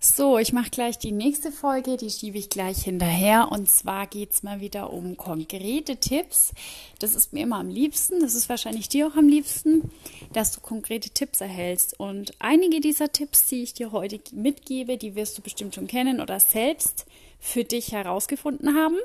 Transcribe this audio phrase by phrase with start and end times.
[0.00, 3.48] So, ich mache gleich die nächste Folge, die schiebe ich gleich hinterher.
[3.50, 6.52] Und zwar geht es mal wieder um konkrete Tipps.
[7.00, 9.90] Das ist mir immer am liebsten, das ist wahrscheinlich dir auch am liebsten,
[10.32, 11.98] dass du konkrete Tipps erhältst.
[11.98, 16.20] Und einige dieser Tipps, die ich dir heute mitgebe, die wirst du bestimmt schon kennen
[16.20, 17.04] oder selbst
[17.40, 18.98] für dich herausgefunden haben.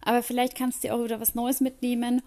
[0.00, 2.20] Aber vielleicht kannst du dir auch wieder was Neues mitnehmen.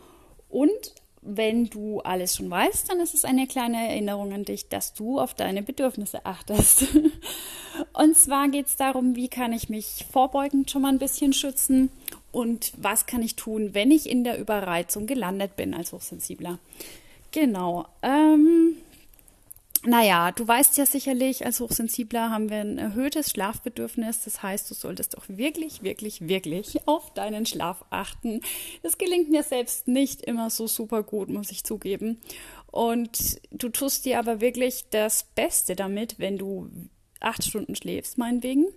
[0.48, 4.94] Und wenn du alles schon weißt, dann ist es eine kleine Erinnerung an dich, dass
[4.94, 6.88] du auf deine Bedürfnisse achtest.
[7.94, 11.92] Und zwar geht es darum, wie kann ich mich vorbeugend schon mal ein bisschen schützen
[12.32, 16.60] und was kann ich tun, wenn ich in der Überreizung gelandet bin als Hochsensibler.
[17.32, 17.86] Genau.
[18.02, 18.76] Ähm,
[19.86, 24.24] naja, du weißt ja sicherlich, als Hochsensibler haben wir ein erhöhtes Schlafbedürfnis.
[24.26, 28.42] Das heißt, du solltest auch wirklich, wirklich, wirklich auf deinen Schlaf achten.
[28.84, 32.20] Das gelingt mir selbst nicht immer so super gut, muss ich zugeben.
[32.68, 36.70] Und du tust dir aber wirklich das Beste damit, wenn du
[37.22, 38.68] acht Stunden schläfst, meinetwegen.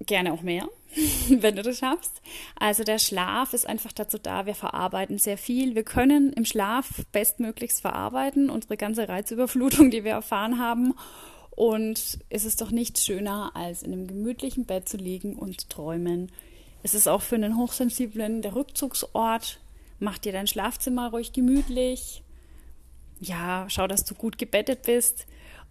[0.00, 0.68] Gerne auch mehr.
[1.28, 2.20] wenn du das schaffst.
[2.56, 5.74] Also der Schlaf ist einfach dazu da, wir verarbeiten sehr viel.
[5.74, 10.94] Wir können im Schlaf bestmöglichst verarbeiten, unsere ganze Reizüberflutung, die wir erfahren haben.
[11.50, 15.68] Und es ist doch nichts schöner, als in einem gemütlichen Bett zu liegen und zu
[15.68, 16.32] träumen.
[16.82, 19.60] Es ist auch für einen Hochsensiblen der Rückzugsort.
[20.00, 22.22] Mach dir dein Schlafzimmer ruhig gemütlich.
[23.20, 25.26] Ja, schau, dass du gut gebettet bist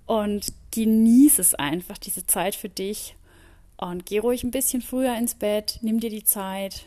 [0.06, 3.16] und genieße es einfach, diese Zeit für dich
[3.78, 6.86] und geh ruhig ein bisschen früher ins Bett, nimm dir die Zeit,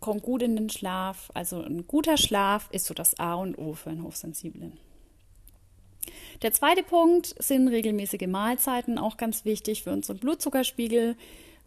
[0.00, 1.30] komm gut in den Schlaf.
[1.34, 4.78] Also ein guter Schlaf ist so das A und O für einen Hochsensiblen.
[6.42, 11.16] Der zweite Punkt sind regelmäßige Mahlzeiten, auch ganz wichtig für unseren Blutzuckerspiegel.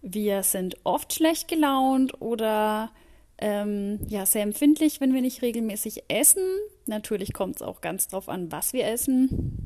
[0.02, 2.92] Wir sind oft schlecht gelaunt oder
[3.38, 6.44] ähm, ja, sehr empfindlich, wenn wir nicht regelmäßig essen.
[6.86, 9.61] Natürlich kommt es auch ganz drauf an, was wir essen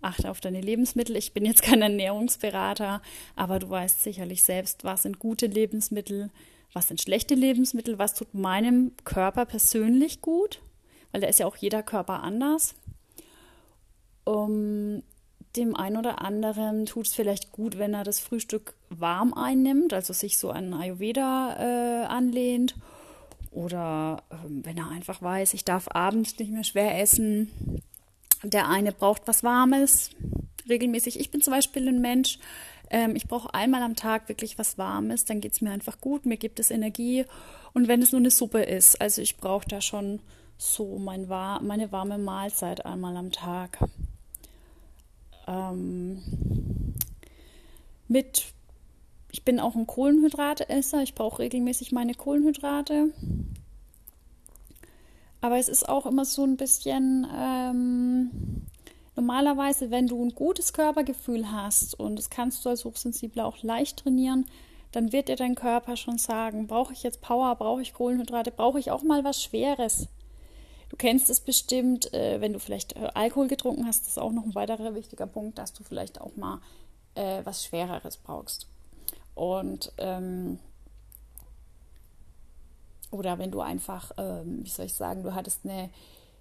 [0.00, 1.16] achte auf deine Lebensmittel.
[1.16, 3.02] Ich bin jetzt kein Ernährungsberater,
[3.34, 6.30] aber du weißt sicherlich selbst, was sind gute Lebensmittel,
[6.72, 10.60] was sind schlechte Lebensmittel, was tut meinem Körper persönlich gut,
[11.12, 12.74] weil da ist ja auch jeder Körper anders.
[14.24, 15.02] Um,
[15.56, 20.12] dem einen oder anderen tut es vielleicht gut, wenn er das Frühstück warm einnimmt, also
[20.12, 22.74] sich so an Ayurveda äh, anlehnt.
[23.50, 27.75] Oder äh, wenn er einfach weiß, ich darf abends nicht mehr schwer essen,
[28.50, 30.10] der eine braucht was Warmes
[30.68, 31.20] regelmäßig.
[31.20, 32.38] Ich bin zum Beispiel ein Mensch,
[32.90, 36.26] ähm, ich brauche einmal am Tag wirklich was Warmes, dann geht es mir einfach gut,
[36.26, 37.24] mir gibt es Energie.
[37.72, 40.20] Und wenn es nur eine Suppe ist, also ich brauche da schon
[40.58, 43.78] so mein, meine warme Mahlzeit einmal am Tag.
[45.46, 46.22] Ähm,
[48.08, 48.46] mit,
[49.30, 53.10] ich bin auch ein Kohlenhydrateesser, ich brauche regelmäßig meine Kohlenhydrate.
[55.40, 57.95] Aber es ist auch immer so ein bisschen ähm,
[59.26, 63.98] normalerweise, wenn du ein gutes Körpergefühl hast und das kannst du als Hochsensibler auch leicht
[63.98, 64.46] trainieren,
[64.92, 68.78] dann wird dir dein Körper schon sagen, brauche ich jetzt Power, brauche ich Kohlenhydrate, brauche
[68.78, 70.06] ich auch mal was Schweres.
[70.90, 74.30] Du kennst es bestimmt, äh, wenn du vielleicht äh, Alkohol getrunken hast, das ist auch
[74.30, 76.60] noch ein weiterer wichtiger Punkt, dass du vielleicht auch mal
[77.16, 78.68] äh, was Schwereres brauchst.
[79.34, 80.60] Und ähm,
[83.10, 85.90] oder wenn du einfach, ähm, wie soll ich sagen, du hattest eine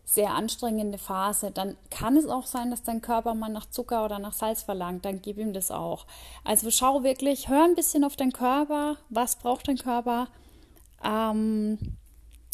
[0.05, 4.19] sehr anstrengende Phase, dann kann es auch sein, dass dein Körper mal nach Zucker oder
[4.19, 5.03] nach Salz verlangt.
[5.03, 6.05] Dann gib ihm das auch.
[6.43, 8.97] Also schau wirklich, hör ein bisschen auf deinen Körper.
[9.09, 10.27] Was braucht dein Körper?
[11.03, 11.79] Ähm,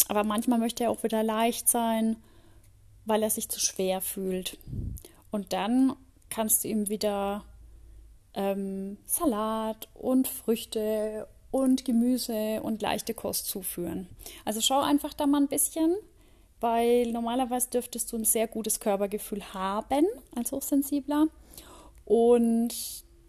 [0.08, 2.16] aber manchmal möchte er auch wieder leicht sein,
[3.06, 4.58] weil er sich zu schwer fühlt.
[5.30, 5.96] Und dann
[6.30, 7.44] kannst du ihm wieder
[8.34, 14.08] ähm, Salat und Früchte und Gemüse und leichte Kost zuführen.
[14.46, 15.96] Also schau einfach da mal ein bisschen,
[16.62, 20.06] weil normalerweise dürftest du ein sehr gutes Körpergefühl haben
[20.36, 21.28] als Hochsensibler.
[22.06, 22.74] Und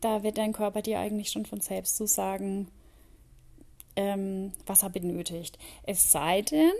[0.00, 2.69] da wird dein Körper dir eigentlich schon von selbst zu sagen,
[3.97, 5.59] ähm, was er benötigt.
[5.84, 6.72] Es sei denn,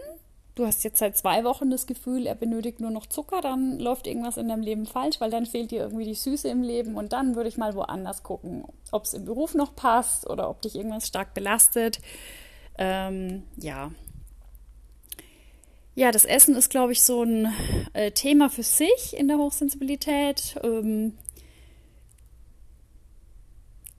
[0.55, 4.07] du hast jetzt seit zwei Wochen das Gefühl, er benötigt nur noch Zucker, dann läuft
[4.07, 7.13] irgendwas in deinem Leben falsch, weil dann fehlt dir irgendwie die Süße im Leben und
[7.13, 10.77] dann würde ich mal woanders gucken, ob es im Beruf noch passt oder ob dich
[10.77, 12.01] irgendwas stark belastet.
[12.79, 13.91] Ähm, ja.
[15.95, 17.53] Ja, das Essen ist, glaube ich, so ein
[17.93, 20.57] äh, Thema für sich in der Hochsensibilität.
[20.63, 21.19] Ähm,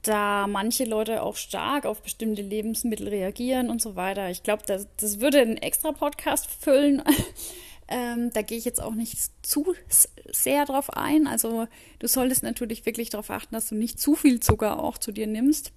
[0.02, 4.30] da manche Leute auch stark auf bestimmte Lebensmittel reagieren und so weiter.
[4.30, 7.02] Ich glaube, das, das würde einen extra Podcast füllen.
[7.88, 9.74] ähm, da gehe ich jetzt auch nicht zu
[10.32, 11.28] sehr drauf ein.
[11.28, 11.68] Also
[12.00, 15.28] du solltest natürlich wirklich darauf achten, dass du nicht zu viel Zucker auch zu dir
[15.28, 15.72] nimmst.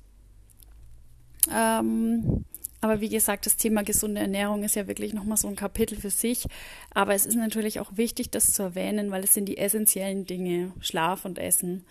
[1.54, 2.44] Ähm,
[2.86, 6.10] Aber wie gesagt, das Thema gesunde Ernährung ist ja wirklich nochmal so ein Kapitel für
[6.10, 6.46] sich.
[6.94, 10.72] Aber es ist natürlich auch wichtig, das zu erwähnen, weil es sind die essentiellen Dinge,
[10.78, 11.84] Schlaf und Essen.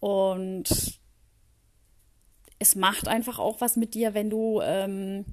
[0.00, 0.98] Und
[2.58, 5.24] es macht einfach auch was mit dir, wenn du ähm,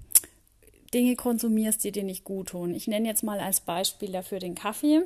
[0.94, 2.74] Dinge konsumierst, die dir nicht gut tun.
[2.74, 5.02] Ich nenne jetzt mal als Beispiel dafür den Kaffee.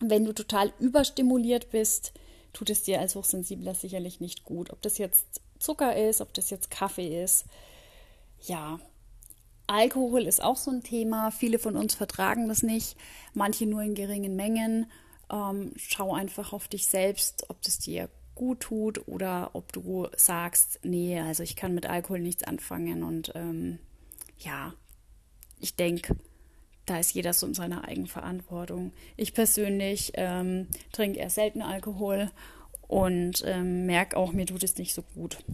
[0.00, 2.14] Wenn du total überstimuliert bist,
[2.54, 4.70] tut es dir als Hochsensibler sicherlich nicht gut.
[4.70, 7.44] Ob das jetzt Zucker ist, ob das jetzt Kaffee ist.
[8.42, 8.80] Ja,
[9.66, 11.30] Alkohol ist auch so ein Thema.
[11.30, 12.96] Viele von uns vertragen das nicht,
[13.34, 14.90] manche nur in geringen Mengen.
[15.30, 20.80] Ähm, schau einfach auf dich selbst, ob das dir gut tut oder ob du sagst,
[20.82, 23.04] nee, also ich kann mit Alkohol nichts anfangen.
[23.04, 23.78] Und ähm,
[24.38, 24.74] ja,
[25.60, 26.16] ich denke,
[26.84, 28.92] da ist jeder so in seiner Eigenverantwortung.
[29.16, 32.32] Ich persönlich ähm, trinke eher selten Alkohol
[32.88, 35.44] und ähm, merke auch, mir tut es nicht so gut.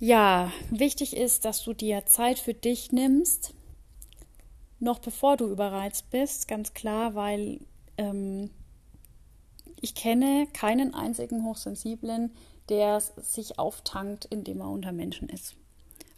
[0.00, 3.52] Ja, wichtig ist, dass du dir Zeit für dich nimmst,
[4.78, 7.60] noch bevor du überreizt bist, ganz klar, weil
[7.98, 8.48] ähm,
[9.78, 12.32] ich kenne keinen einzigen Hochsensiblen,
[12.70, 15.54] der sich auftankt, indem er unter Menschen ist.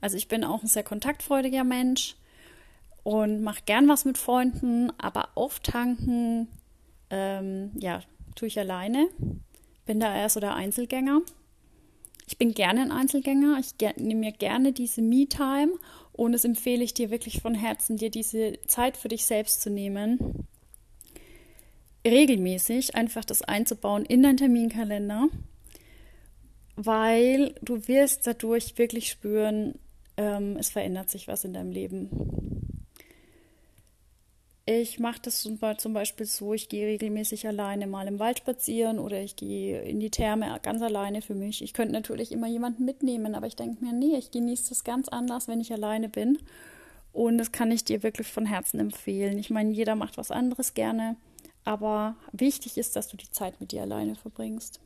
[0.00, 2.14] Also ich bin auch ein sehr kontaktfreudiger Mensch
[3.02, 6.46] und mache gern was mit Freunden, aber auftanken
[7.10, 8.00] ähm, ja,
[8.36, 9.08] tue ich alleine.
[9.86, 11.22] Bin da eher so der Einzelgänger.
[12.26, 13.58] Ich bin gerne ein Einzelgänger.
[13.60, 15.72] Ich nehme mir gerne diese Me-Time
[16.12, 19.70] und es empfehle ich dir wirklich von Herzen, dir diese Zeit für dich selbst zu
[19.70, 20.46] nehmen.
[22.06, 25.28] Regelmäßig einfach das einzubauen in deinen Terminkalender,
[26.74, 29.78] weil du wirst dadurch wirklich spüren,
[30.16, 32.61] ähm, es verändert sich was in deinem Leben.
[34.64, 39.20] Ich mache das zum Beispiel so, ich gehe regelmäßig alleine mal im Wald spazieren oder
[39.20, 41.62] ich gehe in die Therme ganz alleine für mich.
[41.62, 45.08] Ich könnte natürlich immer jemanden mitnehmen, aber ich denke mir, nee, ich genieße das ganz
[45.08, 46.38] anders, wenn ich alleine bin.
[47.12, 49.36] Und das kann ich dir wirklich von Herzen empfehlen.
[49.36, 51.16] Ich meine, jeder macht was anderes gerne,
[51.64, 54.80] aber wichtig ist, dass du die Zeit mit dir alleine verbringst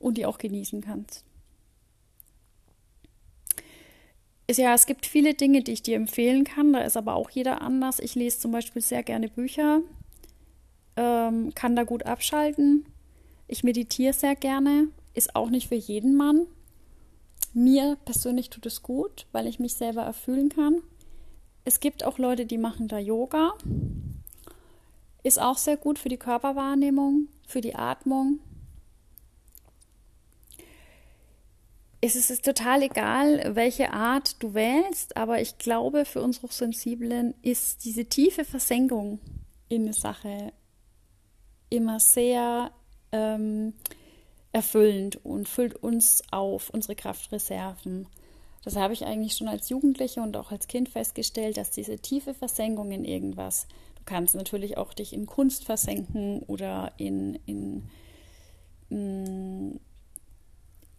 [0.00, 1.24] und die auch genießen kannst.
[4.50, 6.72] Ja, es gibt viele Dinge, die ich dir empfehlen kann.
[6.72, 7.98] Da ist aber auch jeder anders.
[7.98, 9.80] Ich lese zum Beispiel sehr gerne Bücher,
[10.96, 12.84] ähm, kann da gut abschalten.
[13.46, 16.46] Ich meditiere sehr gerne, ist auch nicht für jeden Mann.
[17.54, 20.80] Mir persönlich tut es gut, weil ich mich selber erfüllen kann.
[21.64, 23.52] Es gibt auch Leute, die machen da Yoga.
[25.22, 28.40] Ist auch sehr gut für die Körperwahrnehmung, für die Atmung.
[32.04, 37.84] Es ist total egal, welche Art du wählst, aber ich glaube, für uns Hochsensiblen ist
[37.84, 39.20] diese tiefe Versenkung
[39.68, 40.52] in eine Sache
[41.70, 42.72] immer sehr
[43.12, 43.74] ähm,
[44.50, 48.08] erfüllend und füllt uns auf, unsere Kraftreserven.
[48.64, 52.34] Das habe ich eigentlich schon als Jugendliche und auch als Kind festgestellt, dass diese tiefe
[52.34, 57.84] Versenkung in irgendwas, du kannst natürlich auch dich in Kunst versenken oder in, in,
[58.90, 59.80] in mm,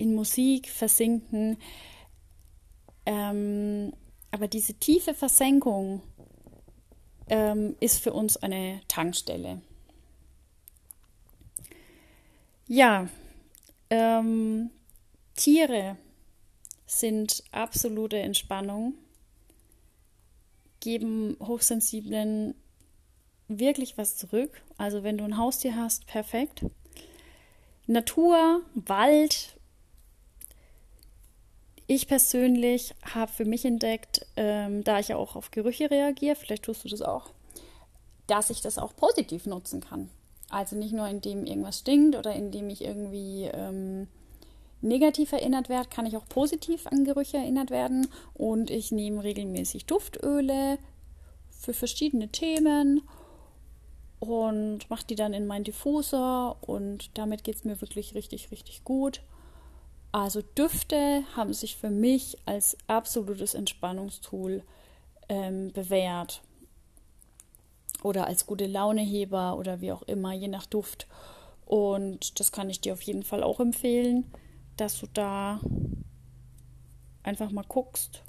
[0.04, 1.58] in Musik versinken.
[3.06, 3.94] Ähm,
[4.32, 6.02] aber diese tiefe Versenkung
[7.28, 9.62] ähm, ist für uns eine Tankstelle.
[12.68, 13.08] Ja,
[13.90, 14.72] ähm,
[15.36, 15.98] Tiere
[16.86, 18.96] sind absolute Entspannung,
[20.82, 22.56] geben Hochsensiblen
[23.48, 24.62] wirklich was zurück.
[24.78, 26.66] Also wenn du ein Haustier hast, perfekt.
[27.86, 29.58] Natur, Wald,
[31.88, 36.64] ich persönlich habe für mich entdeckt, ähm, da ich ja auch auf Gerüche reagiere, vielleicht
[36.64, 37.32] tust du das auch,
[38.28, 40.10] dass ich das auch positiv nutzen kann.
[40.50, 44.08] Also nicht nur indem irgendwas stinkt oder indem ich irgendwie ähm,
[44.82, 48.08] negativ erinnert werde, kann ich auch positiv an Gerüche erinnert werden.
[48.34, 50.78] Und ich nehme regelmäßig Duftöle
[51.50, 53.02] für verschiedene Themen
[54.20, 58.84] und mache die dann in meinen Diffuser und damit geht es mir wirklich richtig, richtig
[58.84, 59.22] gut.
[60.14, 64.62] Also Düfte haben sich für mich als absolutes Entspannungstool
[65.28, 66.44] ähm, bewährt.
[68.04, 71.08] Oder als gute Launeheber oder wie auch immer, je nach Duft.
[71.66, 74.32] Und das kann ich dir auf jeden Fall auch empfehlen,
[74.78, 75.60] dass du da
[77.24, 78.22] einfach mal guckst,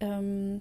[0.00, 0.60] ähm,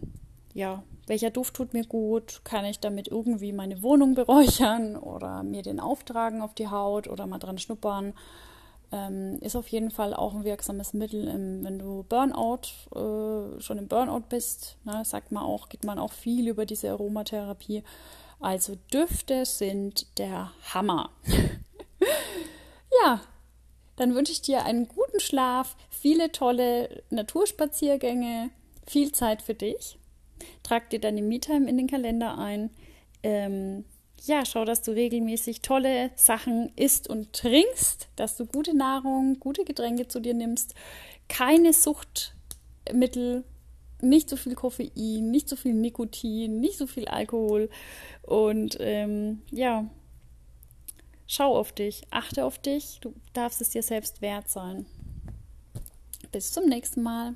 [0.54, 5.64] ja, welcher Duft tut mir gut, kann ich damit irgendwie meine Wohnung beräuchern oder mir
[5.64, 8.14] den auftragen auf die Haut oder mal dran schnuppern
[8.92, 13.78] ähm, ist auf jeden Fall auch ein wirksames Mittel, im, wenn du Burnout, äh, schon
[13.78, 14.78] im Burnout bist.
[14.86, 17.84] Ne, sagt man auch, geht man auch viel über diese Aromatherapie.
[18.40, 21.10] Also Düfte sind der Hammer.
[23.04, 23.22] ja,
[23.96, 28.52] dann wünsche ich dir einen guten Schlaf, viele tolle Naturspaziergänge,
[28.86, 29.98] viel Zeit für dich.
[30.64, 32.70] Trag dir deine Me-Time in den Kalender ein.
[33.24, 33.86] Ähm,
[34.26, 39.64] ja, schau, dass du regelmäßig tolle Sachen isst und trinkst, dass du gute Nahrung, gute
[39.64, 40.74] Getränke zu dir nimmst,
[41.30, 43.44] keine Suchtmittel,
[44.02, 47.70] nicht so viel Koffein, nicht so viel Nikotin, nicht so viel Alkohol
[48.24, 49.90] und ähm, ja,
[51.28, 54.86] schau auf dich, achte auf dich, du darfst es dir selbst wert sein.
[56.32, 57.36] Bis zum nächsten Mal.